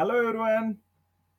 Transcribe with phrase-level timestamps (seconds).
[0.00, 0.74] Hello everyone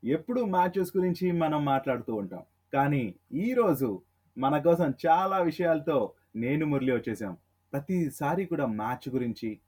[0.03, 2.43] ఎప్పుడు matches గురించి మనం మాట్లాడుతూ ఉంటాం.
[2.73, 4.01] కానీ ఈరోజు
[4.37, 7.37] మన కోసం చాలా విషయాలతో నేను మురళి వచ్చేసాం.
[7.73, 9.59] ప్రతిసారి కూడా మ్యాచ్ గురించి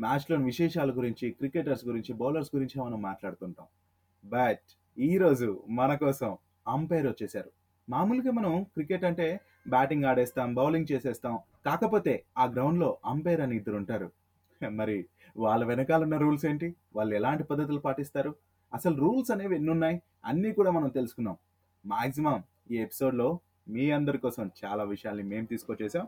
[0.00, 3.66] మ్యాచ్లోని విశేషాల గురించి క్రికెటర్స్ గురించి బౌలర్స్ గురించి మనం మాట్లాడుతుంటాం.
[4.24, 6.36] బట్ ఈరోజు మన కోసం
[6.68, 7.50] అంపైర్ వచ్చేసారు.
[7.90, 11.38] మామూలుగా మనం క్రికెట్ అంటే బ్యాటింగ్ ఆడేస్తాం బౌలింగ్ చేసేస్తాం.
[11.66, 14.12] కాకపోతే ఆ గ్రౌండ్లో అంపైర్ అని ఇద్దరు ఉంటారు.
[14.68, 15.06] మరి
[15.36, 16.76] వాళ్ళ వెనకాల ఉన్న రూల్స్ ఏంటి?
[16.96, 18.34] వాళ్ళు ఎలాంటి పద్ధతులు పాటిస్తారు?
[18.74, 21.36] అసలు రూల్స్ అనేవి ఎన్ని ఉన్నాయి అన్నీ కూడా మనం తెలుసుకున్నాం
[21.86, 26.06] మాక్సిమం ఈ ఎపిసోడ్లో మీ అందరి కోసం చాలా విషయాల్ని మేము తీసుకొచ్చేసాం.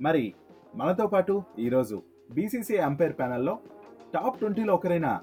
[0.00, 0.34] మరి
[0.76, 3.58] మనతో పాటు ఈరోజు బీసీసీ అంపైర్ ప్యానెల్లో
[4.14, 5.20] టాప్ ట్వంటీలో ఒకరైన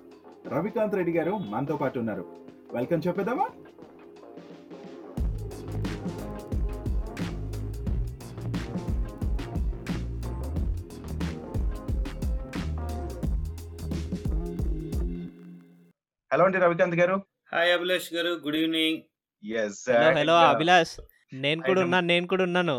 [0.47, 2.25] రవికాంత్ రెడ్డి గారు మనతో పాటు ఉన్నారు.
[2.73, 3.49] వెల్కమ్ చెప్పేద్దామా?
[16.31, 17.15] హలో అండి Ravikanth garu.
[17.53, 18.97] Hi Abhilash garu good evening
[19.43, 20.91] yes hello hello Abhilash
[21.43, 22.75] నేను కూడా ఉన్నాను నేను కూడా ఉన్నాను.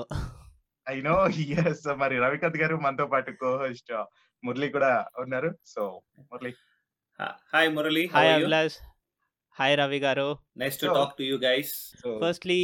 [0.86, 1.14] ఐ నో
[1.62, 3.90] ఎస్ మరి రవికాంత్ గారు మనతో పాటు కో హోస్ట్
[4.42, 5.50] మురళి కూడా ఉన్నారు.
[5.66, 5.82] So
[6.30, 6.52] Murali.
[7.54, 8.76] Hi Murali hi Abhilash
[9.56, 10.28] hi Ravi garu.
[10.56, 12.60] Nice to talk to you guys so firstly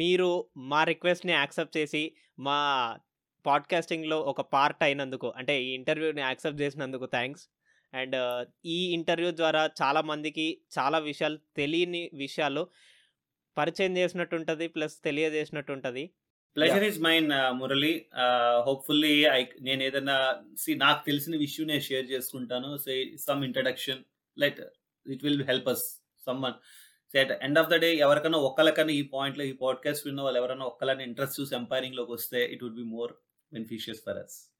[0.00, 0.30] మీరు
[0.72, 2.04] మా రిక్వెస్ట్ని యాక్సెప్ట్ చేసి
[2.38, 2.58] మా
[3.44, 7.44] పాడ్కాస్టింగ్లో ఒక పార్ట్ అయినందుకు అంటే ఈ ఇంటర్వ్యూని యాక్సెప్ట్ చేసినందుకు థ్యాంక్స్
[7.94, 12.68] అండ్ ఈ ఇంటర్వ్యూ ద్వారా చాలా మందికి చాలా విషయాలు తెలియని విషయాలు
[13.58, 16.10] పరిచయం చేసినట్టు ఉంటుంది ప్లస్ తెలియజేసినట్టు ఉంటుంది
[16.56, 18.06] pleasure is mine Murali.
[18.66, 22.76] Hopefully I నేను ఏదైనా సి నాకు తెలిసిన విషయం నేను షేర్ చేసుకుంటాను.
[22.76, 24.04] Say some introduction
[24.38, 24.60] light
[25.06, 26.02] it will help us
[26.42, 26.52] someone
[27.14, 30.64] so at end of the day ఎవరికైనా ఒక్కరికైనా ఈ పాయింట్లో ఈ పాడ్కాస్ట్ విన్న వాళ్ళు ఎవరైనా
[30.64, 33.12] ఒక్కలని ఇంట్రెస్ట్ చూసి ఎంపైరింగ్లోకి వస్తే it would be more
[33.52, 34.53] beneficial for us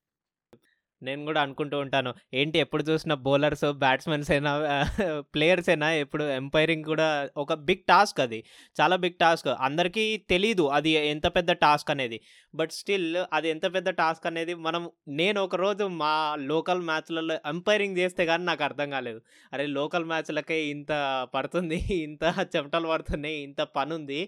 [1.03, 2.11] నేను కూడా అనుకుంటూ ఉంటాను.
[2.35, 4.53] ఏంటి ఎప్పుడు చూసిన బౌలర్స్ బ్యాట్స్మెన్స్ అయినా
[5.35, 8.45] ప్లేయర్స్ అయినా ఎప్పుడు ఎంపైరింగ్ కూడా ఒక బిగ్ టాస్క్ అది.
[8.81, 9.49] చాలా బిగ్ టాస్క్.
[9.49, 12.19] అందరికీ తెలీదు అది ఎంత పెద్ద టాస్క్ అనేది.
[12.55, 16.15] బట్ స్టిల్ అది ఎంత పెద్ద టాస్క్ అనేది మనం నేను ఒక రోజు మా
[16.53, 19.23] లోకల్ మ్యాచ్లలో ఎంపైరింగ్ చేస్తే కానీ నాకు అర్థం కాలేదు.
[19.53, 20.93] అరే లోకల్ మ్యాచ్లకే ఇంత
[21.35, 22.25] పడుతుంది ఇంత
[22.57, 24.21] చెమటలు పడుతున్నాయి ఇంత పని ఉంది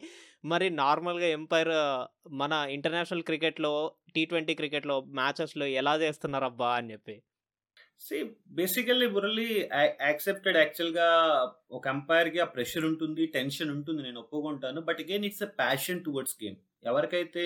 [0.45, 1.71] మరి నార్మల్గా ఎంపైర్
[2.33, 3.73] మన ఇంటర్నేషనల్ క్రికెట్లో
[4.17, 7.17] టీ ట్వంటీ క్రికెట్లో మ్యాచెస్లో ఎలా చేస్తున్నారు అబ్బా అని చెప్పి.
[8.01, 8.17] సి
[8.57, 9.47] బేసికల్లీ మురళి
[10.07, 11.07] యాక్సెప్టెడ్ యాక్చువల్గా
[11.71, 14.81] ఒక అంపైర్కి ఆ ప్రెషర్ ఉంటుంది టెన్షన్ ఉంటుంది నేను ఒప్పుకుంటాను.
[14.89, 17.45] But again it's a passion towards game ఎవరికైతే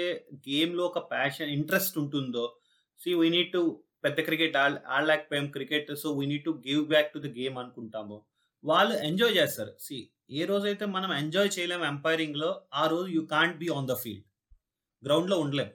[0.48, 2.44] గేమ్లో ఒక ప్యాషన్ ఇంట్రెస్ట్ ఉంటుందో
[3.00, 3.62] సి వీ నీడ్ టు
[4.04, 8.16] పెద్ద cricket ఆడలేకపోయాం cricket so we need to give back to the game అనుకుంటాము.
[8.64, 9.72] వాళ్ళు ఎంజాయ్ చేస్తారు.
[9.80, 9.98] సి
[10.30, 14.26] ఏ రోజైతే మనం ఎంజాయ్ చేయలేము ఎంపైరింగ్లో ఆ రోజు you can't be on the field
[15.02, 15.70] గ్రౌండ్లో ఉండలేం.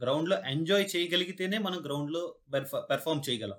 [0.00, 2.22] గ్రౌండ్లో ఎంజాయ్ చేయగలిగితేనే మనం గ్రౌండ్లో
[2.90, 3.58] పెర్ఫామ్ చేయగలం.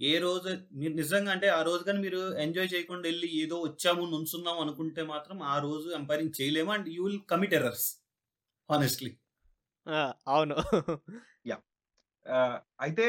[0.00, 0.48] ఏ రోజు
[0.78, 5.38] మీరు నిజంగా అంటే ఆ రోజు కానీ మీరు ఎంజాయ్ చేయకుండా వెళ్ళి ఏదో వచ్చాము నుంచున్నాం అనుకుంటే మాత్రం
[5.48, 7.88] ఆ రోజు ఎంపైరింగ్ చేయలేము and you will commit errors
[8.70, 9.12] honestly
[9.86, 10.54] ఆ, అవును.
[12.80, 13.04] అయితే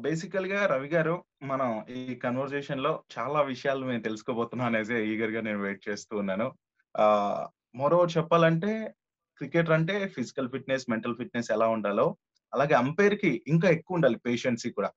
[0.00, 6.14] బేసికల్గా రవి గారు మనం ఈ కన్వర్జేషన్లో చాలా విషయాలు మేము తెలుసుకోబోతున్నాం అనేసి ఈగర్గా నేను వెయిట్ చేస్తూ
[6.22, 6.46] ఉన్నాను.
[7.74, 8.72] మరో చెప్పాలంటే
[9.38, 12.16] క్రికెటర్ అంటే ఫిజికల్ ఫిట్నెస్ మెంటల్ ఫిట్నెస్ ఎలా ఉండాలో
[12.54, 14.90] అలాగే అంపైర్కి ఇంకా ఎక్కువ ఉండాలి పేషెన్సీ కూడా.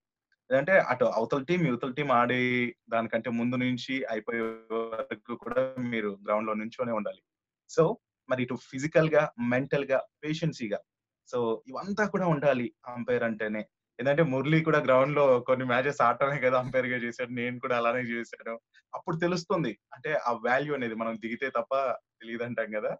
[0.58, 6.54] అంటే అటు అవతల టీం యువతల టీం ఆడి దానికంటే ముందు నుంచి అయిపోయే వరకు కూడా మీరు గ్రౌండ్లో
[6.54, 7.22] నుంచోనే ఉండాలి.
[7.70, 7.98] సో
[8.30, 10.80] మరి ఇటు ఫిజికల్గా మెంటల్గా పేషెన్సీగా
[11.28, 13.66] సో ఇవంతా కూడా ఉండాలి అంపైర్ అంటేనే.
[14.00, 18.60] ఎందుకంటే మురళి కూడా గ్రౌండ్లో కొన్ని మ్యాచెస్ ఆడటమే కదా అంపైర్గా చేశాడు నేను కూడా అలానే చేశాను.
[18.96, 19.78] అప్పుడు తెలుస్తుంది.
[19.94, 22.98] అంటే ఆ వాల్యూ అనేది మనం దిగితే తప్ప తెలియదు అంటాం కదా.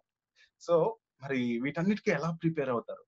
[0.60, 3.04] సో మరి వీటన్నిటికీ ఎలా ప్రిపేర్ అవుతారు?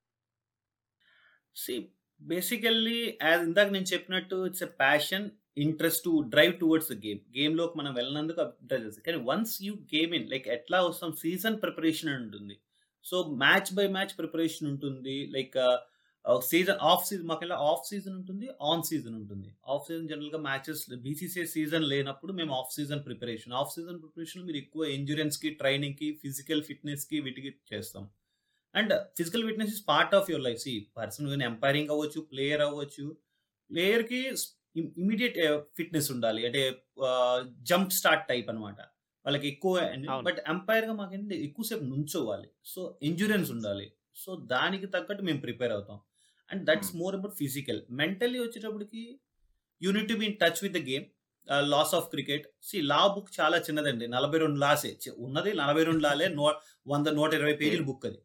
[1.56, 1.74] సి
[2.20, 7.20] బేసికల్లీ యాజ్ ఇందాక నేను చెప్పినట్టు it's a passion interest to drive towards game.
[7.38, 9.04] గేమ్లోకి మనం వెళ్ళినందుకు ఇంట్రెస్ట్ చేస్తాం.
[9.06, 12.60] కానీ once you game in like ఎట్లా వస్తాం సీజన్ ప్రిపరేషన్ అని ఉంటుంది.
[13.04, 15.26] So match by match preparation ఉంటుంది.
[15.26, 15.58] లైక్
[16.50, 19.48] సీజన్ ఆఫ్ సీజన్ మాకెళ్ళా ఆఫ్ సీజన్ ఉంటుంది ఆన్ సీజన్ ఉంటుంది.
[19.68, 24.56] ఆఫ్ సీజన్ జనరల్గా మ్యాచెస్ బీసీసీఐ సీజన్ లేనప్పుడు మేము off season preparation off season preparation మీరు
[24.56, 28.08] ఎక్కువ ఎంజూరెన్స్కి ట్రైనింగ్కి ఫిజికల్ ఫిట్నెస్కి వీటికి చేస్తాం.
[28.74, 33.16] And physical fitness is part of your life C person కానీ ఎంపైరింగ్ అవ్వచ్చు ప్లేయర్ అవ్వచ్చు
[33.70, 34.20] ప్లేయర్కి
[34.76, 35.36] ఇమీడియట్
[35.76, 36.46] ఫిట్నెస్ ఉండాలి.
[36.46, 36.62] అంటే
[37.72, 38.80] జంప్ స్టార్ట్ టైప్ అన్నమాట.
[39.26, 39.74] వాళ్ళకి ఎక్కువ.
[40.22, 42.48] బట్ ఎంపైర్గా మాకేంటి ఎక్కువసేపు నుంచోవాలి.
[42.64, 43.92] సో ఎంజూరెన్స్ ఉండాలి.
[44.16, 46.00] సో దానికి తగ్గట్టు మేము ప్రిపేర్ అవుతాం.
[46.52, 46.98] And that's Hmm.
[46.98, 49.20] More about physical mentally వచ్చేటప్పటికి
[49.82, 51.04] you need to be in touch with the game
[51.58, 54.08] laws of cricket C law book చాలా చిన్నదండి.
[54.08, 54.96] నలభై రెండు లాసే.
[55.16, 56.28] ఉన్నది నలభై రెండు లాలే.
[56.28, 58.18] నో వంద నూట ఇరవై పేజీల బుక్ అది.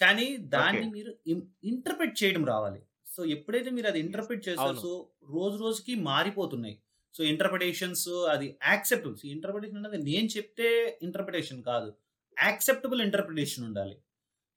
[0.00, 0.90] కానీ దాన్ని.
[0.90, 1.16] మీరు
[1.64, 2.82] ఇంటర్ప్రిట్ చేయడం రావాలి.
[3.06, 4.74] సో ఎప్పుడైతే మీరు అది ఇంటర్ప్రిట్ చేస్తారో.
[4.74, 6.82] సో రోజు రోజుకి మారిపోతున్నాయి.
[7.14, 11.94] సో ఇంటర్ప్రిటేషన్స్ అది యాక్సెప్టబుల్ ఇంటర్ప్రిటేషన్ అనేది నేను చెప్తే ఇంటర్ప్రిటేషన్ కాదు.
[12.42, 13.96] యాక్సెప్టబుల్ ఇంటర్ప్రిటేషన్ ఉండాలి.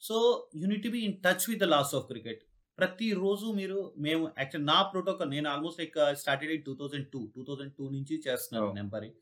[0.01, 2.43] So you need be in touch with the laws of cricket
[2.79, 7.43] ప్రతిరోజు మీరు మేము యాక్చువల్ నా ప్రోటోకాల్ నేను almost like started in two thousand two two
[7.43, 8.75] thousand two నుంచి చేస్తున్నాను Oh.
[8.75, 9.13] నెంబరింగ్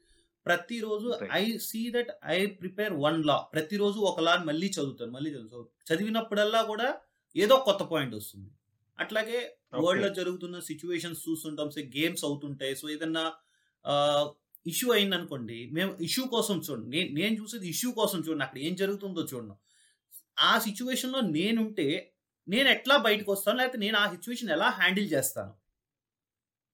[0.45, 1.07] ప్రతిరోజు.
[1.31, 3.37] I see that I prepare one law.
[3.53, 5.65] ప్రతిరోజు ఒక లా మళ్ళీ చదువుతాను మళ్ళీ చదువుతాను.
[5.89, 6.87] చదివినప్పుడల్లా కూడా
[7.35, 8.49] ఏదో కొత్త పాయింట్ వస్తుంది.
[8.99, 9.39] అట్లాగే
[9.73, 12.75] వరల్డ్లో జరుగుతున్న సిచ్యువేషన్స్ చూస్తుంటాం సో గేమ్స్ అవుతుంటాయి.
[12.75, 13.33] సో ఏదన్నా
[14.67, 16.97] ఇష్యూ అయింది అనుకోండి మేము ఇష్యూ కోసం చూడండి.
[16.97, 18.43] నేను నేను చూసేది ఇష్యూ కోసం చూడండి.
[18.43, 19.55] అక్కడ ఏం జరుగుతుందో చూడండి.
[20.39, 21.87] ఆ సిచ్యువేషన్లో నేనుంటే
[22.47, 23.57] నేను ఎట్లా బయటకు వస్తాను?
[23.57, 25.53] లేకపోతే నేను ఆ సిచ్యువేషన్ ఎలా హ్యాండిల్ చేస్తాను?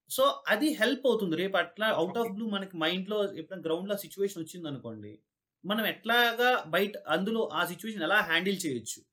[0.10, 1.36] సో అది హెల్ప్ అవుతుంది.
[1.36, 5.20] రేపు అట్లా అవుట్ ఆఫ్ బ్లూ మనకి మైండ్లో ఎప్పుడైనా గ్రౌండ్లో సిచ్యువేషన్ వచ్చింది అనుకోండి
[5.66, 9.04] మనం ఎట్లాగా బయట అందులో ఆ సిచ్యువేషన్ ఎలా హ్యాండిల్ చేయొచ్చు?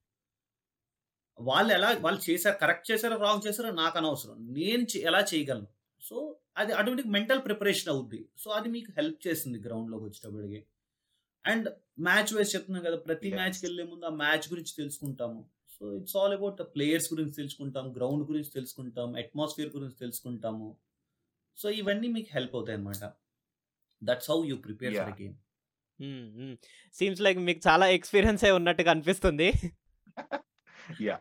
[1.39, 4.55] వాళ్ళు ఎలా వాళ్ళు చేశారు కరెక్ట్ చేశారో రాంగ్ చేశారో నాకు అనవసరం.
[4.55, 5.67] నేను ఎలా చేయగలను?
[6.01, 8.29] సో అది అటువంటి మెంటల్ ప్రిపరేషన్ అవుద్ది.
[8.39, 10.67] సో అది మీకు హెల్ప్ చేస్తుంది గ్రౌండ్లోకి వచ్చేటప్పటికి.
[11.47, 11.69] అండ్
[12.01, 13.33] మ్యాచ్ వైజ్ చెప్తున్నాం కదా ప్రతి.
[13.35, 15.60] మ్యాచ్కి వెళ్ళే ముందు ఆ మ్యాచ్ గురించి తెలుసుకుంటాము.
[15.81, 20.69] So it's all about players గురించి తెలుసుకుంటాం గ్రౌండ్ గురించి తెలుసుకుంటాం అట్మాస్ఫియర్ గురించి తెలుసుకుంటాము.
[21.59, 23.05] సో ఇవన్నీ మీకు హెల్ప్ అవుతాయి అనమాట
[24.03, 25.15] that's how you prepare for.
[25.23, 25.37] Game
[26.99, 29.49] seems like మీకు చాలా ఎక్స్పీరియన్స్ ఏ ఉన్నట్టుగా అనిపిస్తుంది.
[31.07, 31.17] యా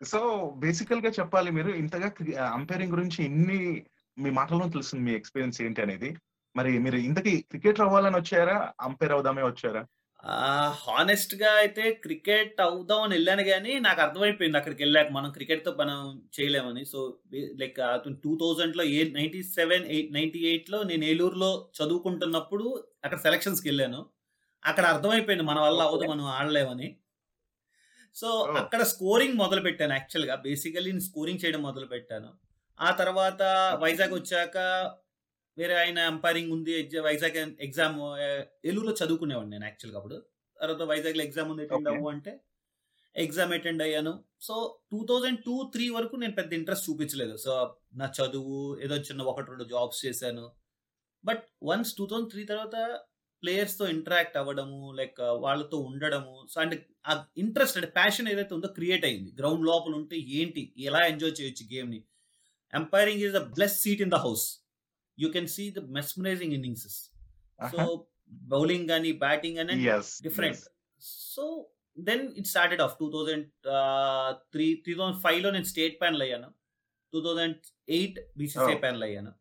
[0.00, 0.20] సో
[0.62, 2.08] బేసికల్గా చెప్పాలి మీరు ఇంతగా
[2.58, 3.58] అంపైరింగ్ గురించి ఇన్ని
[4.16, 6.10] మీ మాటల్లో తెలుస్తుంది మీ ఎక్స్పీరియన్స్ ఏంటి అనేది.
[6.56, 8.56] మరి మీరు ఇంతకీ క్రికెటర్ అవ్వాలని వచ్చారా
[8.86, 9.82] అంపైర్ అవుదామే వచ్చారా?
[10.70, 15.08] హానెస్ట్గా అయితే క్రికెట్ అవుదాం అని వెళ్ళాను కానీ నాకు అర్థమైపోయింది అక్కడికి వెళ్ళాక.
[15.12, 16.84] మనం క్రికెట్తో మనం చేయలేమని.
[16.84, 17.76] సో లైక్
[18.24, 24.06] టూ థౌజండ్లో ఏ నైన్టీ సెవెన్ ఎయిట్లో నేను ఏలూరులో చదువుకుంటున్నప్పుడు అక్కడ సెలక్షన్స్కి వెళ్ళాను.
[24.64, 26.10] అక్కడ అర్థమైపోయింది మన వల్ల Okay.
[26.10, 26.96] మనం ఆడలేమని.
[28.14, 28.28] సో.
[28.58, 32.28] అక్కడ స్కోరింగ్ మొదలు పెట్టాను యాక్చువల్గా బేసికలీ నేను స్కోరింగ్ చేయడం మొదలు పెట్టాను
[32.80, 33.42] ఆ తర్వాత
[33.80, 34.56] వైజాగ్ వచ్చాక
[35.58, 37.98] వేరే ఆయన అంపైరింగ్ ఉంది వైజాగ్ ఎగ్జామ్
[38.66, 40.22] ఏలూరులో చదువుకునేవాడిని నేను యాక్చువల్గా అప్పుడు.
[40.60, 41.88] తర్వాత వైజాగ్లో ఎగ్జామ్ ఉంది అటెండ్.
[41.88, 42.40] అవ్వు అంటే
[43.16, 44.24] ఎగ్జామ్ అటెండ్ అయ్యాను.
[44.40, 47.36] So two thousand two three వరకు నేను పెద్ద ఇంట్రెస్ట్ చూపించలేదు.
[47.36, 50.52] సో నా చదువు ఏదో చిన్న ఒకటి రెండు జాబ్స్ చేశాను.
[51.24, 53.00] But once two thousand three తర్వాత
[53.42, 59.04] ప్లేయర్స్తో ఇంటరాక్ట్ అవ్వడము లైక్ వాళ్ళతో ఉండడము సో అంటే ఆ ఇంట్రెస్ట్ అంటే ప్యాషన్ ఏదైతే ఉందో క్రియేట్
[59.04, 59.32] అయింది.
[59.38, 60.74] గ్రౌండ్ లోపల ఉంటే ఏంటి?
[60.78, 62.04] ఎలా ఎంజాయ్ చేయొచ్చు గేమ్ని
[62.74, 64.63] umpiring is the bless seat in the house
[65.18, 66.98] you can see the mesmerising innings
[67.72, 68.06] so
[68.54, 69.74] bowling కానీ బ్యాటింగ్ అని
[70.26, 70.62] different
[71.00, 71.44] so
[71.98, 73.46] then it started off two thousand
[74.52, 76.50] three three thousand ఫైవ్లో నేను స్టేట్ ప్యానల్ అయ్యాను.
[77.12, 77.56] Two thousand
[77.88, 78.74] eight BCCI.
[78.74, 79.32] Panel అయ్యాను.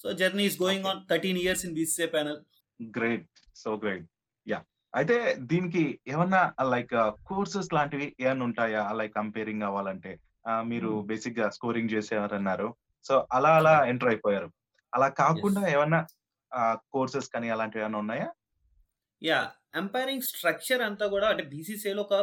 [0.00, 0.86] So journey is going.
[0.86, 2.40] On thirteen years in BCCI panel
[2.80, 4.06] great so great
[4.46, 4.60] yeah
[4.94, 5.16] అయితే
[5.52, 6.94] దీనికి ఏమన్నా like
[7.26, 8.92] courses లాంటివి ఏమన్నా ఉంటాయా?
[8.92, 10.12] లైక్ కంపేరింగ్ అవ్వాలంటే.
[10.64, 11.06] మీరు Hmm.
[11.06, 12.74] బేసిక్గా స్కోరింగ్ చేసేవారన్నారు.
[13.04, 14.48] సో అలా అలా ఎంటర్ అయిపోయారు.
[14.94, 16.00] అలా కాకుండా ఏమన్నా
[16.94, 18.28] కోర్సెస్ కానీ అలాంటివి ఏమైనా ఉన్నాయా?
[19.22, 19.40] యా
[19.80, 22.14] ఎంపైరింగ్ స్ట్రక్చర్ అంతా కూడా అంటే బీసీసీఐలో ఒక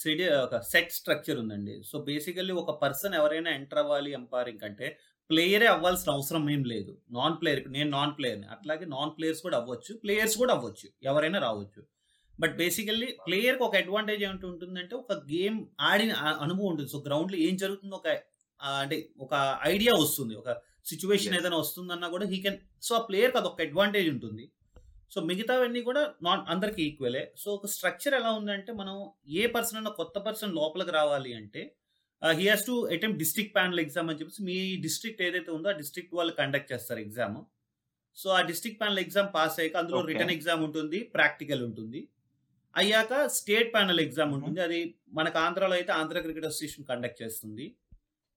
[0.00, 1.74] సెడి ఒక సెట్ స్ట్రక్చర్ ఉందండి.
[1.90, 4.86] సో బేసికల్లీ ఒక పర్సన్ ఎవరైనా ఎంటర్ అవ్వాలి ఎంపైరింగ్ అంటే
[5.30, 6.92] ప్లేయరే అవ్వాల్సిన అవసరం ఏం లేదు.
[7.18, 9.92] నాన్ ప్లేయర్ నేను నాన్ ప్లేయర్ని అట్లాగే నాన్ ప్లేయర్స్ కూడా అవ్వచ్చు.
[10.04, 10.86] ప్లేయర్స్ కూడా అవ్వచ్చు.
[11.10, 11.82] ఎవరైనా రావచ్చు.
[12.42, 15.58] బట్ బేసికల్లీ ప్లేయర్కి ఒక అడ్వాంటేజ్ ఏమిటి ఉంటుందంటే ఒక గేమ్
[15.90, 16.12] ఆడిన
[16.44, 16.90] అనుభవం ఉంటుంది.
[16.94, 18.08] సో గ్రౌండ్లో ఏం జరుగుతుందో ఒక
[18.82, 18.96] అంటే
[19.26, 19.34] ఒక
[19.74, 20.34] ఐడియా వస్తుంది.
[20.42, 20.50] ఒక
[20.84, 21.34] సిచ్యువేషన్.
[21.34, 24.52] ఏదైనా వస్తుందన్నా కూడా హీ కెన్ సో ఆ ప్లేయర్కి అదొక అడ్వాంటేజ్ ఉంటుంది.
[25.14, 29.88] సో మిగతావన్నీ కూడా నాన్ అందరికి ఈక్వలే సో ఒక స్ట్రక్చర్ ఎలా ఉందంటే మనం ఏ పర్సన్ అన్న
[29.88, 31.62] కొత్త పర్సన్ లోపలికి రావాలి అంటే
[32.22, 36.14] he has to attempt district panel exam అని చెప్పేసి మీ డిస్ట్రిక్ట్ ఏదైతే ఉందో ఆ డిస్ట్రిక్ట్
[36.14, 37.38] వాళ్ళు కండక్ట్ చేస్తారు ఎగ్జామ్
[38.16, 40.00] సో ఆ డిస్ట్రిక్ట్ ప్యానల్ ఎగ్జామ్ పాస్ అయ్యాక అందులో.
[40.00, 42.08] రిటర్న్ ఎగ్జామ్ ఉంటుంది ప్రాక్టికల్ ఉంటుంది.
[42.76, 44.60] అయ్యాక స్టేట్ ప్యానల్ ఎగ్జామ్ ఉంటుంది.
[44.60, 47.76] అది మనకు ఆంధ్రాలో అయితే ఆంధ్ర క్రికెట్ అసోసియేషన్ కండక్ట్ చేస్తుంది.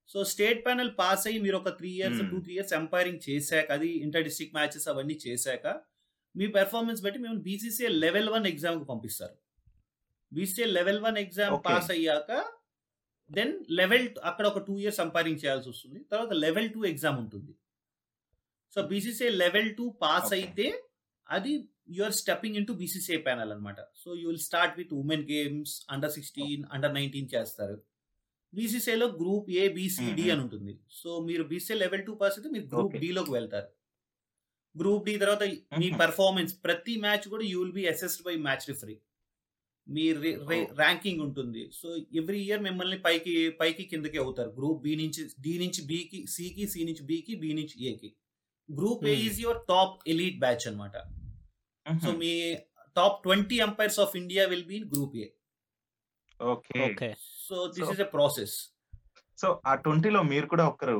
[0.09, 2.29] సో స్టేట్ ప్యానల్ పాస్ అయ్యి మీరు ఒక three years Hmm.
[2.31, 5.65] Two three years umpiring చేశాక అది ఇంటర్ డిస్ట్రిక్ట్ మ్యాచెస్ అవన్నీ చేశాక
[6.35, 9.35] మీ పెర్ఫార్మెన్స్ బట్టి మేము బీసీసీఐ లెవెల్ వన్ ఎగ్జామ్కు పంపిస్తారు
[10.31, 11.55] BCCI level one exam.
[11.67, 12.29] Pass అయ్యాక
[13.29, 17.53] దెన్ లెవెల్ అక్కడ ఒక టూ ఇయర్స్ ఎంపైరింగ్ చేయాల్సి వస్తుంది తర్వాత లెవెల్ టూ ఎగ్జామ్ ఉంటుంది
[18.75, 20.31] so BCCI level two pass.
[20.39, 20.67] అయితే
[21.27, 21.53] అది
[21.95, 25.73] you are stepping in to BCCI panel అనమాట so you will start with women games
[25.95, 27.77] under sixteen under nineteen చేస్తారు
[28.53, 30.25] బీసీసీఐలో గ్రూప్ ఏ బీసీడి.
[30.31, 33.01] అని ఉంటుంది సో మీరు బీసీసీ లెవెల్ టూ పాస్ అయితే మీరు గ్రూప్ Okay.
[33.03, 33.69] డి లోకి వెళ్తారు
[34.75, 35.43] గ్రూప్ డి తర్వాత
[35.79, 35.87] మీ.
[35.99, 38.95] పర్ఫార్మెన్స్ ప్రతి మ్యాచ్ కూడా you will be assessed by match referee
[39.87, 40.59] me Oh.
[40.77, 41.87] Ranking ఉంటుంది సో
[42.19, 46.83] ఎవ్రీ ఇయర్ మిమ్మల్ని పైకి పైకి కిందకి అవుతారు గ్రూప్ బి నుంచి డి నుంచి బికి సికి సి
[46.89, 48.09] నుంచి బికి బి నుంచి ఏకి
[48.69, 49.15] group A.
[49.23, 50.95] Is your top elite batch అన్నమాట
[51.85, 52.11] so.
[52.19, 52.31] Me
[52.95, 55.27] top twenty umpires of India will be in group A
[56.39, 57.09] okay okay
[57.43, 58.55] so this So- is a process
[59.39, 60.97] so ఆ ట్వంటీలో మీరు కూడా ఒకరు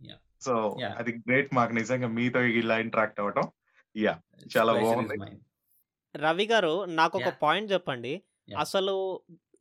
[0.00, 0.18] Yeah.
[0.42, 0.52] సో.
[1.00, 3.46] అది great మాకు నిజంగా మీతో ఇలా ఇంటరాక్ట్ అవ్వటం
[3.96, 4.14] యా
[4.52, 5.16] చాలా బాగుంది.
[6.14, 7.40] రవి గారు నాకు ఒక Yeah.
[7.42, 8.12] పాయింట్ చెప్పండి.
[8.58, 8.94] అసలు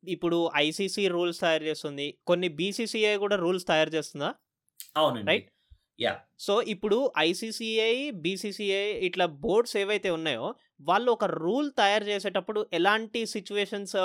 [0.08, 4.30] ఇప్పుడు ఐసీసీ రూల్స్ తయారు చేస్తుంది కొన్ని బీసీసీఐ కూడా రూల్స్ తయారు చేస్తుందా
[4.98, 5.46] అవునండి Right?
[6.00, 10.48] యా సో ఇప్పుడు ఐసీసీఐ బీసీసీఐ ఇట్లా బోర్డ్స్ ఏవైతే ఉన్నాయో
[10.82, 13.96] వాళ్ళు ఒక రూల్ తయారు చేసేటప్పుడు ఎలాంటి సిచ్యువేషన్స్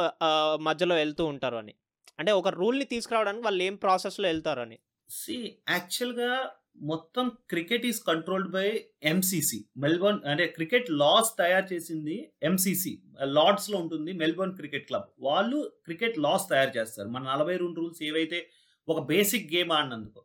[0.61, 1.75] మధ్యలో వెళ్తూ ఉంటారు అని
[2.19, 4.79] అంటే ఒక రూల్ని తీసుకురావడానికి వాళ్ళు ఏం ప్రాసెస్లో వెళ్తారని?
[5.11, 12.99] సి యాక్చువల్గా మొత్తం cricket is controlled by MCC Melbourne అంటే క్రికెట్ లాస్ తయారు చేసింది ఎంసీసీ
[13.23, 15.05] లార్డ్స్లో ఉంటుంది మెల్బోర్న్ క్రికెట్ క్లబ్.
[15.19, 17.09] వాళ్ళు క్రికెట్ లాస్ తయారు చేస్తారు.
[17.09, 18.49] మన నలభై రెండు రూల్స్ ఏవైతే
[18.89, 20.25] ఒక బేసిక్ గేమ్ ఆడినందుకు.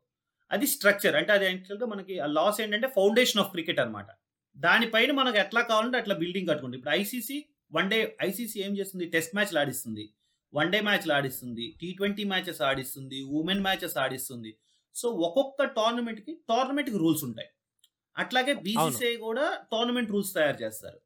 [0.51, 4.07] అది స్ట్రక్చర్ అంటే అది యాక్చువల్గా మనకి ఆ లాస్ ఏంటంటే ఫౌండేషన్ ఆఫ్ క్రికెట్ అనమాట
[4.57, 9.05] దానిపైన మనకు ఎట్లా కావాలంటే అట్లా బిల్డింగ్ కట్టుకుంటుంది ఇప్పుడు ఐసీసీ వన్ డే ఐసీసీ ఏం చేస్తుంది?
[9.05, 10.09] టెస్ట్ మ్యాచ్లు ఆడిస్తుంది.
[10.53, 14.57] వన్ డే మ్యాచ్లు ఆడిస్తుంది టీ ట్వంటీ మ్యాచెస్ ఆడిస్తుంది ఉమెన్ మ్యాచెస్ ఆడిస్తుంది.
[14.95, 17.47] సో ఒక్కొక్క టోర్నమెంట్కి టోర్నమెంట్కి రూల్స్ ఉంటాయి.
[18.17, 20.99] అట్లాగే బీసీసీఐ కూడా టోర్నమెంట్ రూల్స్ తయారు చేస్తారు.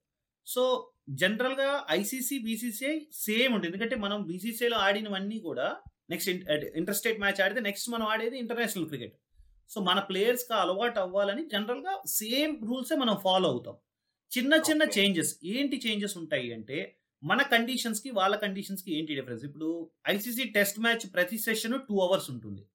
[0.45, 3.73] సో జనరల్గా ఐసీసీ బీసీసీఐ సేమ్ ఉంటుంది.
[3.73, 5.77] ఎందుకంటే మనం BCCI లో ఆడినవన్నీ కూడా
[6.09, 6.29] నెక్స్ట్
[6.75, 9.19] ఇంటర్ స్టేట్ మ్యాచ్ ఆడితే నెక్స్ట్ మనం ఆడేది ఇంటర్నేషనల్ క్రికెట్.
[9.69, 13.75] సో మన ప్లేయర్స్కి అలవాటు అవ్వాలని జనరల్గా సేమ్ రూల్సే మనం ఫాలో అవుతాం.
[14.37, 14.83] చిన్న చిన్న.
[14.83, 15.35] చేంజెస్.
[15.43, 21.37] ఏంటి చేంజెస్ ఉంటాయి అంటే మన కండిషన్స్కి వాళ్ళ కండిషన్స్కి ఏంటి డిఫరెన్స్ ఇప్పుడు ఐసీసీ టెస్ట్ మ్యాచ్ ప్రతి
[21.37, 22.67] సెషన్ టూ అవర్స్ ఉంటుంది.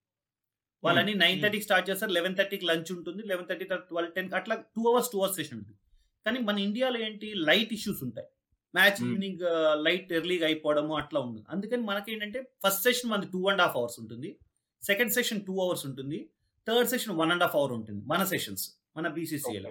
[0.85, 1.43] వాళ్ళని నైన్.
[1.43, 5.19] థర్టీకి స్టార్ట్ చేస్తారు లెవెన్ థర్టీకి లంచ్ ఉంటుంది లెవెన్ థర్టీ ట్వెల్వ్ టెన్ అట్లా two hours two
[5.19, 5.79] hours session ఉంటుంది.
[6.27, 7.35] కానీ మన ఇండియాలో ఏంటి?
[7.35, 8.29] లైట్ ఇష్యూస్ ఉంటాయి.
[8.75, 9.09] మ్యాచ్.
[9.09, 9.39] ఈవినింగ్
[9.85, 14.01] లైట్ ఎర్లీగా అయిపోవడము అట్లా ఉంటుంది అందుకని మనకి ఏంటంటే ఫస్ట్ సెషన్ మనది టూ అండ్ హాఫ్ అవర్స్
[14.01, 14.39] ఉంటుంది.
[14.83, 16.31] సెకండ్ సెషన్ టూ అవర్స్ ఉంటుంది.
[16.69, 18.05] Third session one and half hour ఉంటుంది.
[18.07, 19.71] మన సెషన్స్ మన బీసీసీఏలో.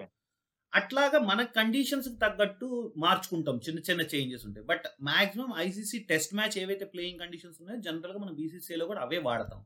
[0.74, 3.58] అట్లాగా మన కండిషన్స్కి తగ్గట్టు మార్చుకుంటాం.
[3.68, 4.66] చిన్న చిన్న చేంజెస్ ఉంటాయి.
[4.66, 9.62] But maximum ICC test match ఏవైతే ప్లేయింగ్ కండిషన్స్ ఉన్నాయో జనరల్గా మన బీసీసీలో కూడా అవే వాడతాం.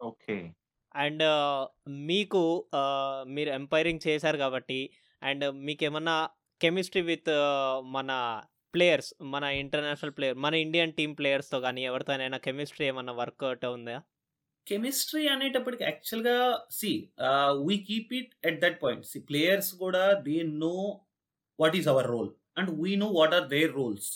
[0.00, 0.36] ఓకే.
[0.94, 1.24] అండ్
[2.06, 2.42] మీకు
[3.26, 4.80] మీరు ఎంపైరింగ్ చేశారు కాబట్టి
[5.22, 6.16] అండ్ మీకు ఏమన్నా
[6.60, 7.30] కెమిస్ట్రీ విత్
[7.90, 8.10] మన
[8.74, 13.96] ప్లేయర్స్ మన ఇంటర్నేషనల్ ప్లేయర్ మన ఇండియన్ టీమ్ ప్లేయర్స్తో కానీ ఎవరితోనైనా కెమిస్ట్రీ ఏమన్నా వర్కౌట్ ఉందా?
[14.70, 16.36] కెమిస్ట్రీ అనేటప్పటికి యాక్చువల్గా
[16.78, 16.92] C
[17.68, 20.76] we keep it at that point C players కూడా they know
[21.58, 22.30] what is our role
[22.60, 24.10] and we know what are their roles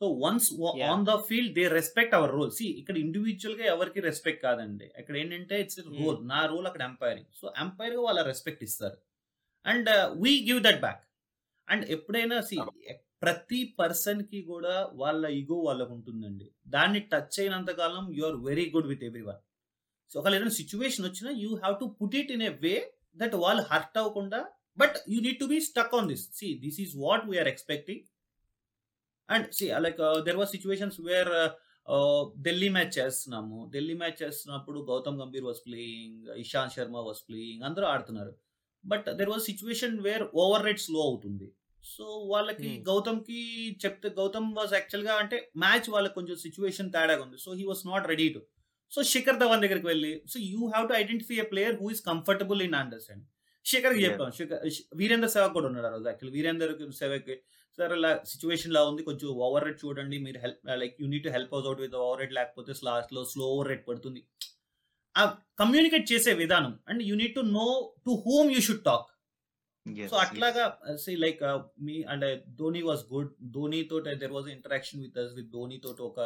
[0.00, 0.46] so once.
[0.90, 4.86] On the field they respect our role C ఇక్కడ ఇండివిజువల్గా ఎవరికి respect కాదండి.
[5.00, 8.98] ఇక్కడ ఏంటంటే it's role నా role అక్కడ umpiring so ఎంపైర్గా వాళ్ళ రెస్పెక్ట్ ఇస్తారు.
[9.64, 9.90] And
[10.24, 11.02] we give that back
[11.68, 12.58] and ఎప్పుడైనా సి
[13.24, 16.46] ప్రతి పర్సన్కి కూడా వాళ్ళ ఈగో వాళ్ళకు ఉంటుందండి.
[16.74, 19.40] దాన్ని టచ్ అయినంత కాలం you are very good with everyone
[20.10, 22.74] so ఒకవేళ ఏదైనా సిచ్యువేషన్ వచ్చినా you have to put it in a way
[23.22, 24.40] that వాళ్ళు హర్ట్ అవ్వకుండా
[24.82, 28.04] but you need to be stuck on this see this is what we are expecting
[29.28, 29.98] and see like
[30.28, 31.32] there was situations where
[32.46, 33.56] Delhi match చేస్తున్నాము.
[33.74, 38.32] Delhi match చేస్తున్నప్పుడు Gautam Gambhir was playing Ishant Sharma was playing అందరూ ఆడుతున్నారు.
[38.84, 41.48] But there was situation where over rate slow అవుతుంది.
[41.84, 42.82] So వాళ్ళకి Hmm.
[42.88, 43.40] గౌతమ్కి
[43.82, 47.38] చెప్తే Gautam was యాక్చువల్గా అంటే మ్యాచ్ వాళ్ళకి కొంచెం సిచ్యువేషన్ తేడాగా ఉంది.
[47.44, 48.40] So he was not ready to
[48.92, 52.62] so Shikhar Dhawan దగ్గరికి వెళ్ళి so you have to identify a player who is comfortable
[52.66, 53.24] in understand
[53.66, 54.02] శిఖర్కి.
[54.06, 54.60] చెప్పాం శిఖర్
[55.00, 57.30] వీరేందర్ సెహ్వాగ్ కూడా ఉన్నాడు ఆ రోజు యాక్చువల్లీ వీరేందర్ సెహ్వాగ్
[57.78, 61.32] సార్ ఇలా సిచ్యువేషన్ లా ఉంది కొంచెం ఓవర్ రేట్ చూడండి మీరు help like you need to
[61.36, 64.20] help out out with over rate లేకపోతే లాస్ట్లో స్లో ఓవర్ రేట్ పడుతుంది.
[65.14, 65.22] ఆ
[65.62, 67.68] కమ్యూనికేట్ చేసే విధానం and you need to know
[68.06, 69.08] to whom you should talk
[70.10, 70.64] so అట్లాగా
[71.02, 71.40] see like
[71.86, 72.26] me and
[72.60, 76.20] Dhoni was good Dhoni తోటి there was interaction with us with Dhoni తోటి ఒక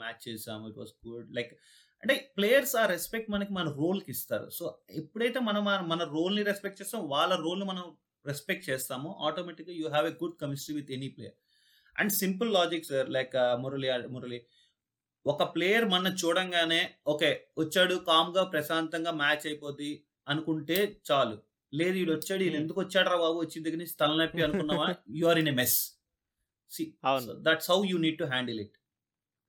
[0.00, 0.64] మ్యాచ్ చేసాము.
[0.70, 1.52] It was good like
[2.02, 4.50] అంటే players ఆ respect మనకి మన రోల్కి ఇస్తారు.
[4.50, 9.88] సో ఎప్పుడైతే మనం మన- మన రోల్ని రెస్పెక్ట్ చేస్తాం వాళ్ళ రోల్ని మనం రెస్పెక్ట్ చేస్తామో ఆటోమేటిక్గా you
[9.88, 11.34] have a good chemistry with any player.
[11.98, 14.46] And simple logic sir like Murali Murali
[15.26, 21.38] ఒక ప్లేయర్ మన చూడంగానే ఓకే వచ్చాడు కామ్గా ప్రశాంతంగా మ్యాచ్ అయిపోద్ది అనుకుంటే చాలు.
[21.74, 22.62] లేదు వీడు వచ్చాడు ఈయన Hmm.
[22.62, 24.94] ఎందుకు వచ్చాడు రా బాబు వచ్చిన దగ్గర నుంచి తలనొప్పి అనుకున్నావా?
[25.10, 25.92] You are in a mess.
[27.42, 28.78] That's how you need to handle it.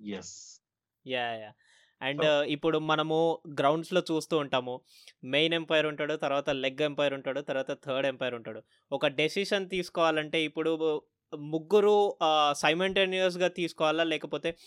[0.07, 0.63] Yes
[1.07, 1.53] yeah yeah
[2.01, 4.81] and ఇప్పుడు మనము గ్రౌండ్స్లో చూస్తూ ఉంటాము.
[5.23, 8.63] మెయిన్ ఎంపైర్ ఉంటాడు తర్వాత లెగ్ ఎంపైర్ ఉంటాడు తర్వాత థర్డ్ ఎంపైర్ ఉంటాడు.
[8.91, 11.01] ఒక డెసిషన్ తీసుకోవాలంటే ఇప్పుడు
[11.37, 12.17] ముగ్గురు
[12.51, 14.03] సైమెంటేనియస్గా తీసుకోవాలా?
[14.03, 14.57] లేకపోతే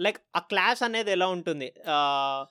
[0.00, 1.72] లైక్ ఆ క్లాస్ అనేది ఎలా ఉంటుంది?
[1.88, 2.46] ఆ,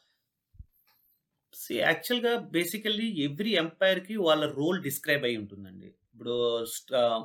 [1.53, 5.85] సి యాక్చువల్గా బేసికల్లీ ఎవ్రీ ఎంపైర్కి వాళ్ళ రోల్ డిస్క్రైబ్ అయి ఉంటుందండి.
[5.85, 6.65] ఇప్పుడు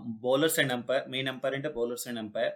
[0.02, 2.52] bowler's end umpire main umpire అంటే bowler's end umpire.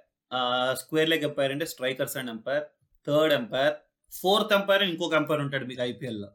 [0.76, 2.64] Square leg umpire అంటే striker's end umpire.
[3.06, 3.74] Third umpire
[4.20, 6.30] fourth umpire ఇంకొక ఎంపైర్ ఉంటాడు మీకు ఐపీఎల్లో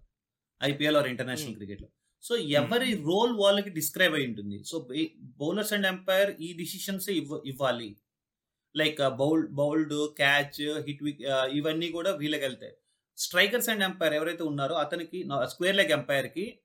[0.64, 1.56] ఐపీఎల్ ఆర్ ఇంటర్నేషనల్ Hmm.
[1.56, 1.88] క్రికెట్లో
[2.24, 4.64] సో ఎవరి రోల్ వాళ్ళకి డిస్క్రైబ్ అయి ఉంటుంది.
[4.64, 4.88] సో
[5.42, 7.10] బౌలర్స్ అండ్ ఎంపైర్ ఈ డిసిషన్స్
[7.46, 7.98] ఇవ్వాలి.
[8.76, 11.04] Like bowl bowled catch hit
[11.52, 12.74] ఇవన్నీ కూడా వీళ్ళకి వెళ్తాయి.
[13.18, 16.60] స్ట్రైకర్స్ అండ్ ఎంపైర్ ఎవరైతే ఉన్నారో అతనికి square leg ఎంపైర్కి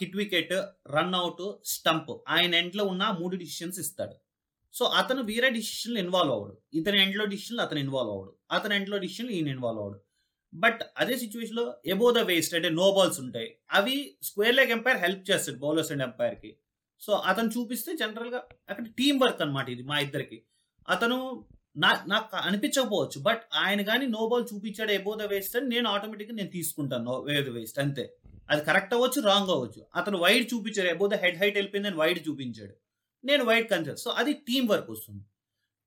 [0.00, 0.52] hit wicket
[0.96, 2.12] run out stump.
[2.28, 4.16] ఆయన ఎండ్లో ఉన్న మూడు డిసిషన్స్ ఇస్తాడు.
[4.72, 6.58] సో అతను వేరే డిసిషన్లు ఇన్వాల్వ్ అవ్వడు.
[6.74, 8.32] ఇతని ఎండ్లో డిసిషన్లు అతను ఇన్వాల్వ్ అవ్వడు.
[8.52, 10.03] అతని ఎండ్లో డిసిషన్లు ఈయన ఇన్వాల్వ్ అవ్వడు.
[10.54, 13.56] బట్ అదే సిచ్యువేషన్లో ఎబో ద వేస్ట్ అంటే నో బాల్స్ ఉంటాయి.
[13.72, 16.56] అవి స్క్వేర్ లెగ్ ఎంపైర్ హెల్ప్ చేస్తాడు బౌలర్స్ అండ్ ఎంపైర్కి.
[17.00, 20.42] సో అతను చూపిస్తే జనరల్గా అక్కడ టీం వర్క్ అనమాట ఇది మా ఇద్దరికి.
[20.88, 21.44] అతను
[21.76, 26.36] నా నాకు అనిపించకపోవచ్చు బట్ ఆయన కానీ నో బాల్ చూపించాడు ఎబో ద వేస్ట్ అని నేను ఆటోమేటిక్గా
[26.36, 28.16] నేను తీసుకుంటాను నో వే ద వేస్ట్ అంతే.
[28.50, 29.82] అది కరెక్ట్ అవ్వచ్చు రాంగ్ అవ్వచ్చు.
[29.94, 32.74] అతను వైడ్ చూపించాడు ఎబో ద హెడ్ హైట్ వెళ్ళిపోయిందని వైడ్ చూపించాడు.
[33.24, 35.24] నేను వైడ్ కన్సర్ సో అది టీం వర్క్ వస్తుంది.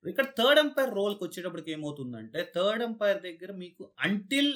[0.09, 4.51] ఇక్కడ థర్డ్ ఎంపైర్ రోల్కి వచ్చేటప్పటికి ఏమవుతుందంటే థర్డ్ ఎంపైర్ దగ్గర మీకు until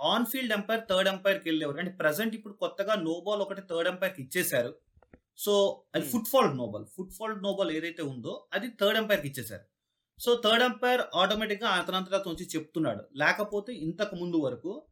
[0.00, 1.78] on field umpire third ఎంపైర్కి వెళ్ళేవారు.
[1.78, 4.72] అంటే ప్రజెంట్ ఇప్పుడు కొత్తగా నో బాల్ ఒకటి థర్డ్ ఎంపైర్కి ఇచ్చేశారు.
[5.38, 6.06] సో అది.
[6.06, 9.64] Foot fault no ball foot fault no ball ఏదైతే ఉందో అది థర్డ్ ఎంపైర్కి ఇచ్చేశారు.
[10.18, 13.04] సో థర్డ్ ఎంపైర్ ఆటోమేటిక్గా అతనంతటా అతను వచ్చి చెప్తున్నాడు.
[13.16, 14.86] లేకపోతే ఇంతకు ముందు వరకు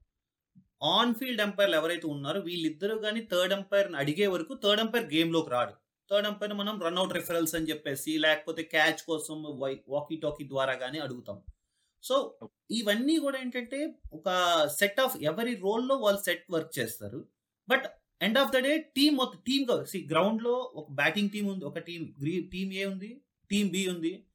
[0.83, 5.84] ఆన్ ఫీల్డ్ ఎంపైర్లు ఎవరైతే ఉన్నారో వీళ్ళిద్దరూ కానీ థర్డ్ ఎంపైర్ని అడిగే వరకు థర్డ్ ఎంపైర్ గేమ్లోకి రాడు.
[6.11, 9.43] థర్డ్ ఎంపైర్ మనం రన్అట్ రిఫరల్స్ అని చెప్పేసి లేకపోతే క్యాచ్ కోసం
[9.89, 11.43] వాకీ టాకీ ద్వారా కానీ అడుగుతాం.
[12.03, 12.39] సో
[12.71, 14.25] ఇవన్నీ కూడా ఏంటంటే ఒక
[14.67, 17.29] సెట్ ఆఫ్ ఎవరి రోల్లో వాళ్ళు సెట్ వర్క్ చేస్తారు.
[17.69, 17.85] But
[18.23, 22.15] end of the day team team see గ్రౌండ్లో ఒక బ్యాటింగ్ టీం ఉంది ఒక టీం
[22.53, 23.21] టీమ్ ఏ ఉంది?
[23.51, 24.27] టీమ్ బి ఉంది.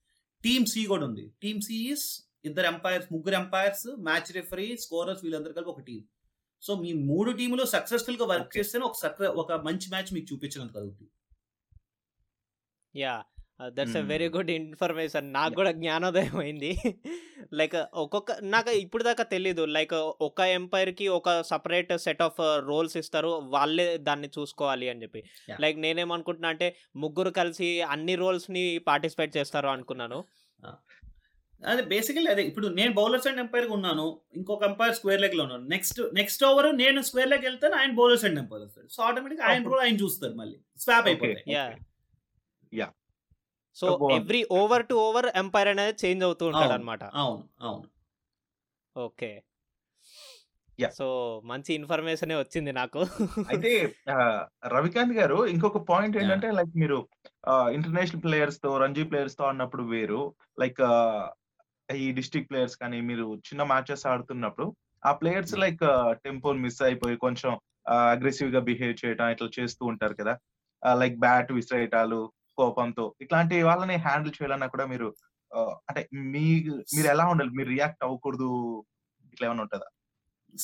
[0.43, 1.33] టీమ్ సి కూడా ఉంది.
[1.41, 6.03] టీమ్ సి ఇస్ ఇద్దరు ఎంపైర్స్ ముగ్గురు ఎంపైర్స్ మ్యాచ్ రెఫరీ స్కోరర్స్ వీళ్ళందరూ కలిపి ఒక టీం.
[6.61, 8.57] సో మీ మూడు టీములు సక్సెస్ఫుల్గా వర్క్.
[8.57, 11.11] చేస్తేనే ఒక ఒక మంచి మ్యాచ్ మీకు చూపించడం కలుగుతుంది
[12.95, 13.23] yeah
[13.67, 14.07] that's Hmm.
[14.07, 16.81] Very good information నాకు కూడా జ్ఞానోదయం అయింది
[17.53, 19.65] లైక్ ఒక్కొక్క నాకు ఇప్పుడు దాకా తెలీదు.
[19.65, 23.27] లైక్ ఒక ఎంపైర్కి ఒక సపరేట్ సెట్ ఆఫ్ రోల్స్ ఇస్తారు.
[23.27, 25.23] వాళ్ళే దాన్ని చూసుకోవాలి అని చెప్పి.
[25.61, 30.23] లైక్ నేనేమనుకుంటున్నా అంటే ముగ్గురు కలిసి అన్ని రోల్స్ని పార్టిసిపేట్ చేస్తారు అనుకున్నాను.
[31.65, 32.43] అదే బేసికలీ అదే.
[32.43, 34.19] ఇప్పుడు నేను బౌలర్స్ అండ్ ఎంపైర్ ఉన్నాను.
[34.35, 35.67] ఇంకొక ఎంపైర్ స్క్వేర్ లెగ్లో ఉన్నాను.
[35.67, 38.87] నెక్స్ట్ నెక్స్ట్ ఓవర్ నేను స్క్వేర్ లెగ్ వెళ్తాను ఆయన బౌలర్స్ అండ్ ఎంపైర్ వస్తాడు.
[38.87, 39.63] సో ఆటోమేటిక్ ఆయన.
[39.63, 40.59] రోల్ ఆయన చూస్తారు మళ్ళీ.
[40.77, 41.07] స్వాప్.
[41.07, 41.88] అయిపోతాయి.
[42.71, 42.87] Yeah.
[43.75, 43.87] So.
[44.15, 46.73] Every over to over umpire అనేది చేంజ్ అవుతూ ఉంటాడు.
[46.73, 47.87] అనమాట అవును అవును
[48.95, 49.31] ఓకే.
[50.79, 51.05] సో
[51.43, 52.99] మంచి ఇన్ఫర్మేషన్ వచ్చింది నాకు
[53.51, 53.71] అయితే
[54.73, 56.97] రవికాంత్ గారు ఇంకొక పాయింట్ ఏంటంటే లైక్ మీరు
[57.73, 60.21] ఇంటర్నేషనల్ ప్లేయర్స్తో రంజీ ప్లేయర్స్తో ఆడినప్పుడు వేరు
[60.59, 60.79] లైక్
[61.89, 64.67] ఈ డిస్ట్రిక్ట్ ప్లేయర్స్ కానీ మీరు చిన్న మ్యాచెస్ ఆడుతున్నప్పుడు
[65.03, 65.53] ఆ ప్లేయర్స్.
[65.63, 65.83] లైక్
[66.23, 67.51] టెంపో మిస్ అయిపోయి కొంచెం
[68.09, 70.33] అగ్రెసివ్గా బిహేవ్ చేయడం ఇట్లా చేస్తూ ఉంటారు కదా
[70.83, 72.21] లైక్ బ్యాట్ విసిరేయటాలు
[72.59, 75.09] కోపంతో ఇట్లాంటి వాళ్ళని హ్యాండిల్ చేయాలన్నా కూడా మీరు
[75.89, 76.01] అంటే
[76.33, 76.43] మీ
[76.95, 77.51] మీరు ఎలా ఉండాలి?
[77.59, 78.49] మీరు రియాక్ట్ అవ్వకూడదు
[79.33, 79.87] ఇట్లా ఏమైనా ఉంటుందా?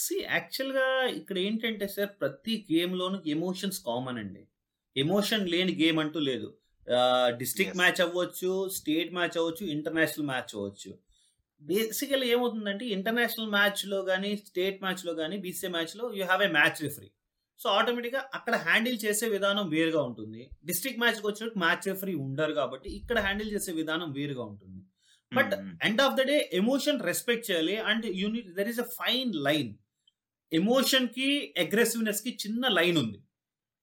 [0.02, 0.86] సి యాక్చువల్గా
[1.20, 4.44] ఇక్కడ ఏంటంటే సార్ ప్రతి గేమ్లోనూ ఎమోషన్స్ కామన్ అండి.
[4.96, 6.48] ఎమోషన్ లేని గేమ్ అంటూ లేదు.
[7.42, 7.78] డిస్ట్రిక్ట్.
[7.82, 10.92] మ్యాచ్ అవ్వచ్చు స్టేట్ మ్యాచ్ అవ్వచ్చు ఇంటర్నేషనల్ మ్యాచ్ అవ్వచ్చు.
[11.62, 17.10] బేసికల్ ఏమవుతుందంటే ఇంటర్నేషనల్ మ్యాచ్లో కానీ స్టేట్ మ్యాచ్లో కానీ బీసీఏ మ్యాచ్లో you have a match referee.
[17.60, 20.52] So ఆటోమేటిక్గా అక్కడ హ్యాండిల్ చేసే విధానం వేరుగా ఉంటుంది.
[20.66, 24.82] డిస్ట్రిక్ట్ మ్యాచ్కి వచ్చినట్టు మ్యాచ్ రిఫరీ ఉండరు కాబట్టి ఇక్కడ హ్యాండిల్ చేసే విధానం వేరుగా ఉంటుంది.
[25.32, 25.78] But mm.
[25.84, 29.74] End of the day emotion respect చేయాలి and you need there is a fine line.
[30.54, 33.20] ఎమోషన్కి అగ్రెసివ్నెస్కి చిన్న లైన్ ఉంది.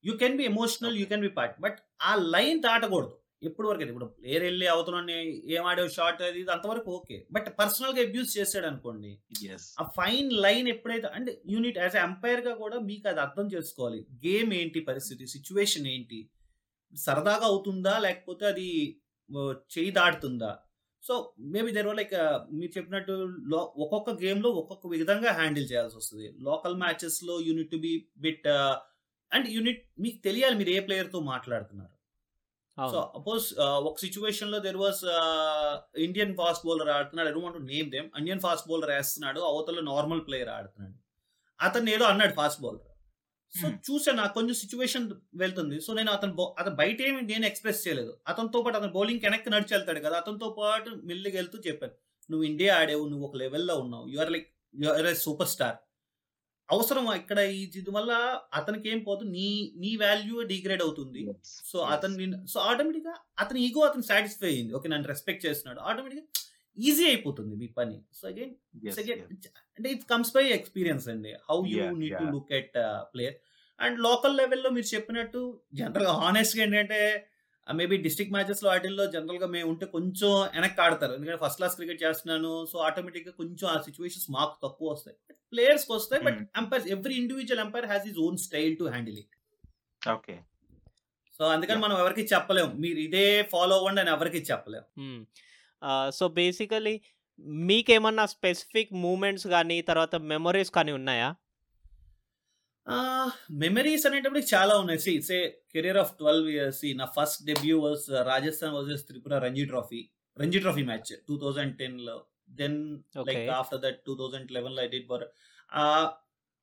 [0.04, 3.21] You can be emotional you can be part but ఆ లైన్ దాటకూడదు.
[3.48, 5.16] ఎప్పుడు వరకు అయితే ఇప్పుడు ప్లేయర్ వెళ్ళి అవతలని
[5.54, 7.16] ఏం ఆడే షార్ట్ అది ఇది అంతవరకు ఓకే.
[7.34, 9.10] బట్ పర్సనల్గా అబ్యూస్ చేసాడు అనుకోండి.
[9.82, 14.00] ఆ ఫైన్ లైన్ ఎప్పుడైతే అంటే యూనిట్ యాజ్ ఎంపైర్గా కూడా మీకు అది అర్థం చేసుకోవాలి.
[14.26, 16.20] గేమ్ ఏంటి పరిస్థితి సిచ్యువేషన్ ఏంటి?
[16.92, 18.68] సరదాగా అవుతుందా లేకపోతే అది
[19.74, 20.52] చేయి దాటుతుందా?
[21.02, 21.14] సో
[21.52, 22.12] మేబీ దెర్ లైక్
[22.58, 23.14] మీరు చెప్పినట్టు
[23.52, 26.28] లో ఒక్కొక్క గేమ్లో ఒక్కొక్క విధంగా హ్యాండిల్ చేయాల్సి వస్తుంది.
[26.48, 27.92] Local మ్యాచెస్లో you need to be
[28.26, 28.46] bit
[29.32, 31.91] and you need మీకు తెలియాలి మీరు ఏ ప్లేయర్తో మాట్లాడుతున్నారు.
[32.92, 35.02] సో అపోజ్ ఒక సిచ్యువేషన్లో there was
[35.98, 37.28] Indian fast bowler ఆడుతున్నాడు.
[37.28, 39.40] I don't name them Indian fast bowler వేస్తున్నాడు.
[39.40, 40.96] అవతల నార్మల్ ప్లేయర్ ఆడుతున్నాడు.
[41.60, 42.88] అతను ఏదో అన్నాడు ఫాస్ట్ బౌలర్
[43.60, 43.68] సో.
[43.68, 45.80] చూసాను నాకు కొంచెం సిచ్యువేషన్ వెళ్తుంది.
[45.80, 48.12] సో నేను అతను అతను బయట ఏమి నేను ఎక్స్ప్రెస్ చేయలేదు.
[48.28, 50.16] అతనితో పాటు అతను బౌలింగ్ వెనక్కి నడిచి వెళ్తాడు కదా.
[50.16, 51.92] అతనితో పాటు మెల్లిగా వెళ్తూ చెప్పాను.
[52.30, 53.08] నువ్వు ఇండియా ఆడేవు.
[53.08, 54.06] నువ్వు ఒక లెవెల్లో ఉన్నావు.
[54.08, 54.48] You are like
[54.84, 55.76] you are a super star
[56.68, 58.12] అవసరం ఇక్కడ ఈ ఇది వల్ల
[58.54, 59.46] అతనికి ఏం పోదు నీ
[59.76, 61.22] నీ వాల్యూ డిగ్రేడ్ అవుతుంది.
[61.70, 61.78] సో.
[61.94, 66.28] అతను సో ఆటోమేటిక్గా అతని ఈగో అతను సాటిస్ఫై అయింది ఓకే నన్ను రెస్పెక్ట్ చేస్తున్నాడు ఆటోమేటిక్
[66.78, 68.52] ఈజీ అయిపోతుంది మీ పని సో అగైన్.
[69.78, 72.24] అంటే ఇట్ కమ్స్ బై ఎక్స్పీరియన్స్ అండి how you need to.
[72.34, 72.76] Look at
[73.14, 73.36] player
[73.78, 75.42] and local లెవెల్లో మీరు చెప్పినట్టు
[75.74, 77.00] జనరల్గా హానెస్ట్గా ఏంటంటే
[77.70, 81.12] మేబీ డిస్ట్రిక్ట్ మ్యాచెస్లో వాటిల్లో జనరల్గా మేము ఉంటే కొంచెం వెనక్కి ఆడతారు.
[81.12, 82.66] ఎందుకంటే ఫస్ట్ క్లాస్ క్రికెట్ చేస్తున్నాను.
[82.72, 85.16] సో ఆటోమేటిక్గా కొంచెం ఆ సిచ్యువేషన్స్ మాకు తక్కువ వస్తాయి.
[85.52, 86.46] ప్లేయర్స్ వస్తాయి but Mm.
[86.56, 89.36] Umpire every individual umpire has his own style to handle it
[90.08, 90.36] Okay.
[91.38, 91.78] So అందుకని.
[91.78, 92.72] మనం ఎవరికి చెప్పలేం.
[92.76, 95.26] మీరు ఇదే ఫాలో అవ్వండి అని ఎవరికి చెప్పలేం.
[96.10, 97.00] సో బేసికలీ
[97.40, 101.34] మీకేమన్నా స్పెసిఫిక్ మూమెంట్స్ కానీ తర్వాత మెమరీస్ కానీ ఉన్నాయా?
[103.62, 105.00] మెమరీస్ అనేటప్పుడు చాలా ఉన్నాయి.
[105.04, 105.36] See say
[105.74, 110.00] career of twelve years నా first debut was Rajasthan versus Tripura Ranji trophy
[110.36, 112.16] Ranji trophy match two thousand టెన్లో.
[112.60, 112.78] Then
[113.28, 115.24] like after that two thousand లెవెన్లో I did for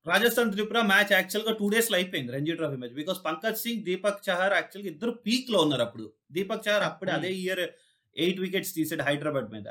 [0.06, 4.54] Rajasthan Tripura match యాక్చువల్గా two డేస్లో అయిపోయింది Ranji trophy match because Pankaj Singh Deepak Chahar
[4.60, 6.06] యాక్చువల్గా ఇద్దరు పీక్లో ఉన్నారు అప్పుడు.
[6.38, 7.20] దీపక్ చహర్ అప్పుడే Hmm.
[7.20, 7.64] అదే ఇయర్
[8.16, 9.70] ఎయిట్ వికెట్స్ తీసాడు హైదరాబాద్ మీద.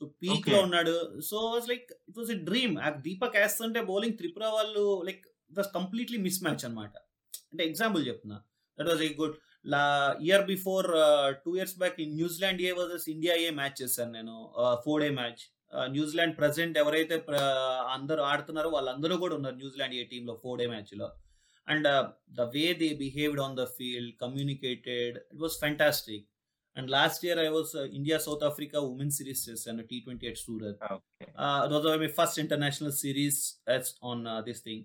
[0.00, 0.46] So peak.
[0.52, 0.94] లో ఉన్నాడు.
[1.30, 2.74] So was like it was a dream
[3.06, 6.94] Deepak వేస్తుంటే బౌలింగ్ త్రిపుర వాళ్ళు like it was completely miss match అనమాట
[7.50, 8.38] అంటే ఎగ్జాంపుల్ చెప్తున్నా.
[8.78, 9.34] That was a good
[9.72, 9.82] law
[10.28, 10.86] year before
[11.44, 14.34] two years back New Zealand A versus India A match చేశాను నేను.
[14.84, 15.42] Four day match
[15.96, 17.16] New Zealand present ఎవరైతే
[17.94, 21.08] అందరూ ఆడుతున్నారో వాళ్ళందరూ కూడా ఉన్నారు న్యూజిలాండ్ ఏ టీమ్లో ఫోర్ డే మ్యాచ్లో
[21.68, 21.88] and
[22.38, 26.26] the way they behaved on the field communicated it was fantastic
[26.76, 30.80] and last year I was India South Africa women series చేశాను T twenty at Surat
[32.04, 33.40] my first international series
[34.10, 34.84] on this thing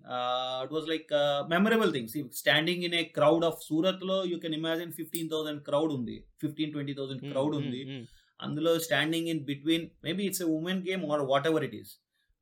[0.65, 1.12] it was like
[1.56, 2.10] memorable thing
[2.41, 6.17] standing in a crowd of సూరత్లో you can imagine fifteen thousand crowd ఉంది.
[6.45, 7.84] Fifteen twenty thousand crowd ఉంది.
[7.91, 8.06] Hmm.
[8.39, 11.89] అందులో standing in between maybe it's women game or whatever it is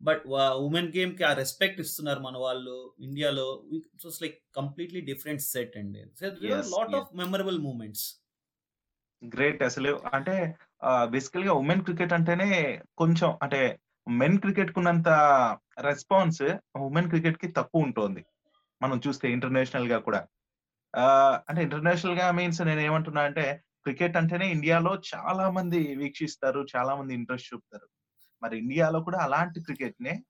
[0.01, 0.23] but
[0.65, 2.75] women గేమ్కి ఆ respect ఇస్తున్నారు మన వాళ్ళు
[3.07, 3.45] ఇండియాలో
[3.77, 6.01] it's like completely different set అండి.
[6.75, 8.05] Lot of memorable moments
[9.25, 10.55] great అసలు అంటే
[11.03, 15.09] బేసికల్గా ఉమెన్ క్రికెట్ అంటేనే కొంచెం అంటే మెన్ క్రికెట్ కున్నంత
[15.79, 16.41] రెస్పాన్స్
[16.77, 18.25] ఉమెన్ క్రికెట్కి తక్కువ ఉంటుంది.
[18.81, 20.27] మనం చూస్తే ఇంటర్నేషనల్గా కూడా.
[21.49, 27.53] అంటే ఇంటర్నేషనల్గా మీన్స్ నేను ఏమంటున్నా అంటే క్రికెట్ అంటేనే ఇండియాలో చాలా మంది వీక్షిస్తారు చాలా మంది ఇంట్రెస్ట్
[27.53, 27.87] చూపుతారు.
[28.43, 30.23] మరి ఇండియాలో కూడా అలాంటి క్రికెట్ నే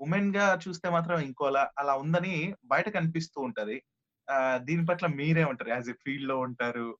[0.00, 3.82] ఉమెన్గా చూస్తే మాత్రం ఇంకోలా అలా ఉందని బయట కనిపిస్తూ ఉంటది.
[4.30, 5.70] ఆ, దీని పట్ల మీరేమంటారు?
[5.70, 6.98] యాజ్ ఎ ఫీల్డ్లో ఉంటారు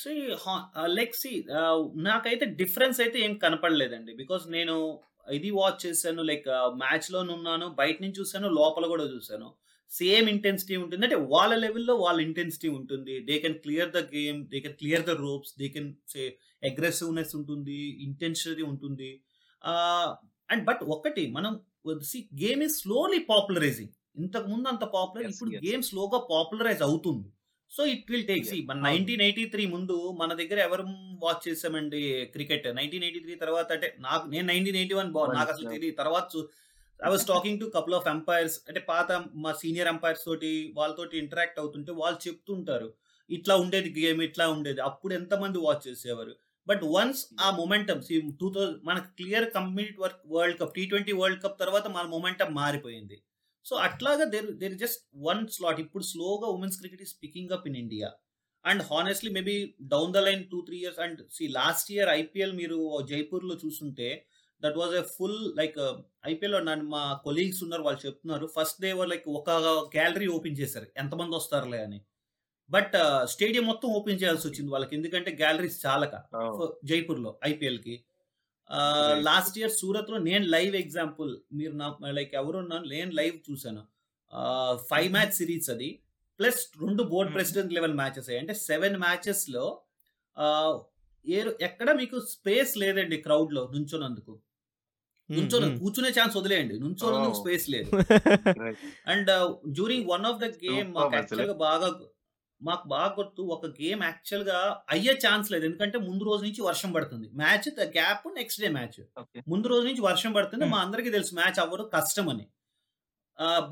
[0.00, 0.12] సి
[0.96, 1.30] లైక్ సి
[2.08, 4.12] నాకైతే డిఫరెన్స్ అయితే ఏం కనపడలేదండి.
[4.22, 4.74] బికాస్ నేను
[5.36, 6.48] ఇది వాచ్ చేశాను లైక్
[6.82, 9.48] మ్యాచ్లో ఉన్నాను బయట నుంచి చూసాను లోపల కూడా చూసాను
[9.90, 11.02] సేమ్ ఇంటెన్సిటీ ఉంటుంది.
[11.08, 13.14] అంటే వాళ్ళ లెవెల్లో వాళ్ళ ఇంటెన్సిటీ ఉంటుంది.
[13.28, 16.22] They can clear the game they can clear the ropes they can say
[16.70, 19.10] aggressiveness ఉంటుంది ఇంటెన్సిటీ ఉంటుంది.
[20.52, 21.52] అండ్ బట్ ఒకటి మనం
[22.10, 25.50] see game is slowly popularizing ఇంతకు ముందు అంత పాపులర్ ఇప్పుడు.
[25.66, 27.28] గేమ్ స్లోగా పాపులరైజ్ అవుతుంది.
[27.70, 28.78] So it will take see మన.
[28.88, 30.84] నైన్టీన్ ఎయిటీ త్రీ ముందు మన దగ్గర ఎవరు
[31.24, 32.00] వాచ్ చేసామండి
[32.34, 32.66] క్రికెట్?
[32.78, 36.44] నైన్టీన్ ఎయిటీ త్రీ తర్వాత అంటే నాకు నేను నైన్టీన్ ఎయిటీ వన్ నాకు అసలు తెలియదు తర్వాత
[37.00, 41.58] I was talking to couple of umpires అంటే పాత మా సీనియర్ ఎంపైర్స్ తోటి వాళ్ళతోటి ఇంటరాక్ట్
[41.58, 42.88] అవుతుంటే వాళ్ళు చెప్తుంటారు.
[43.30, 44.80] ఇట్లా ఉండేది గేమ్ ఇట్లా ఉండేది.
[44.80, 46.34] అప్పుడు ఎంతమంది వాచ్ చేసేవారు?
[46.68, 47.98] బట్ వన్స్ ఆ మొమెంటం
[48.40, 52.48] టూ థౌసండ్ మనకు clear complete work world cup T twenty world cup తర్వాత మన మొమెంటం
[52.54, 53.16] మారిపోయింది.
[53.66, 57.76] సో అట్లాగా there there just one slot ఇప్పుడు స్లోగా women's cricket is picking up in
[57.76, 58.08] India
[58.64, 59.56] and honestly maybe
[59.88, 64.08] down the line two three years and see last year IPL మీరు జైపూర్లో చూస్తుంటే
[64.62, 65.78] that was a full like
[66.24, 69.50] ఐపీఎల్లో నన్ను మా colleagues ఉన్నారు వాళ్ళు చెప్తున్నారు ఫస్ట్ డే లైక్ ఒక
[69.96, 71.98] గ్యాలరీ ఓపెన్ చేశారు ఎంతమంది వస్తారులే అని.
[72.70, 72.94] బట్
[73.26, 76.14] స్టేడియం మొత్తం ఓపెన్ చేయాల్సి వచ్చింది వాళ్ళకి ఎందుకంటే గ్యాలరీస్ చాలక
[76.84, 77.94] జైపూర్లో ఐపీఎల్కి.
[77.94, 78.15] Right.
[79.20, 83.82] లాస్ట్ ఇయర్ సూరత్లో నేను లైవ్ ఎగ్జాంపుల్ మీరు నా లైక్ ఎవరు నేను లైవ్ చూసాను
[84.76, 86.00] ఫైవ్ మ్యాచ్ సిరీస్ అది.
[86.38, 87.34] ప్లస్ రెండు బోర్డ్.
[87.34, 89.80] ప్రెసిడెంట్ లెవెల్ మ్యాచెస్ అంటే సెవెన్ మ్యాచెస్లో
[91.26, 94.40] ఏ ఎక్కడ మీకు స్పేస్ లేదండి క్రౌడ్లో నుంచోనందుకు.
[95.30, 96.80] నుంచోను కూర్చునే ఛాన్స్ వదిలేయండి.
[96.80, 97.40] నుంచోనందుకు Oh.
[97.40, 97.90] స్పేస్ లేదు.
[98.60, 98.76] Right.
[99.06, 99.30] And
[99.68, 101.16] during one of the game మాకు అసలు.
[101.16, 101.88] యాక్చువల్గా బాగా
[102.62, 104.58] మాకు బాగా గుర్తు ఒక గేమ్ యాక్చువల్గా
[104.94, 105.64] అయ్యే ఛాన్స్ లేదు.
[105.68, 107.26] ఎందుకంటే ముందు రోజు నుంచి వర్షం పడుతుంది.
[107.42, 109.00] Match gap next day match.
[109.52, 110.66] ముందు రోజు నుంచి వర్షం పడుతుంది.
[110.74, 112.46] మా అందరికీ తెలుసు మ్యాచ్ అవ్వరు కష్టం అని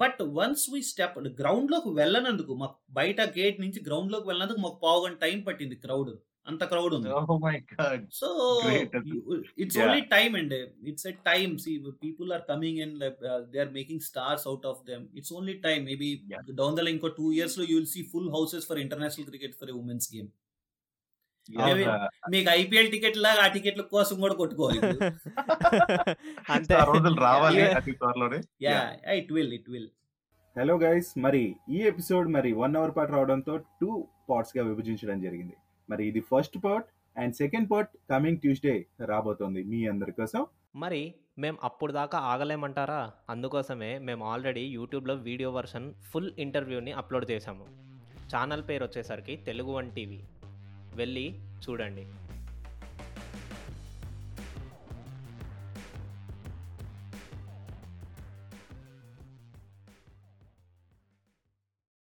[0.01, 5.17] బట్ వన్స్ వీ స్టెప్ గ్రౌండ్లోకి వెళ్ళనందుకు మాకు బయట గేట్ నుంచి గ్రౌండ్లోకి వెళ్ళినందుకు మాకు పావు గంట
[5.25, 6.11] టైం పట్టింది క్రౌడ్.
[6.47, 7.11] అంత క్రౌడ్ ఉంది.
[7.25, 8.01] Oh my God.
[8.19, 8.29] So
[8.65, 8.95] Great.
[9.63, 9.79] It's.
[9.83, 10.55] Only time and
[10.91, 12.97] it's a time see people are coming and
[13.53, 16.09] they are making stars out of them it's only time maybe.
[16.61, 19.73] Down the line ఇంకో two ఇయర్స్లో you will see full houses for international cricket for
[19.81, 20.31] women's game
[22.33, 24.79] మీకు IPL ticket లాగా ఆ టికెట్ల కోసం కూడా కొట్టుకోవాలి
[26.55, 26.75] అంతే.
[26.91, 27.75] రోజులు రావాలి Yeah.
[27.81, 28.79] అతి త్వరలోనే yeah
[29.17, 29.91] it will it will
[30.57, 33.91] hello guys మరి ఈ ఎపిసోడ్ మరి వన్ అవర్ పాటు రావడంతో టూ
[34.31, 35.55] పార్ట్స్గా విభజించడం జరిగింది.
[35.91, 40.47] మరి ఇది first part and second part coming Tuesday రాబోతోంది మీ అందరి కోసం.
[40.77, 43.13] మరి మేము అప్పుడు దాకా ఆగలేమంటారా?
[43.31, 47.65] అందుకోసమే మేము ఆల్రెడీ యూట్యూబ్లో వీడియో వర్షన్ ఫుల్ ఇంటర్వ్యూని అప్లోడ్ చేశాము.
[48.37, 50.21] ఛానల్ పేరు వచ్చేసరికి తెలుగు వన్ టీవీ.
[50.95, 52.07] వెళ్ళి చూడండి.